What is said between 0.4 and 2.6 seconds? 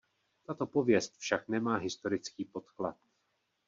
Tato pověst však nemá historický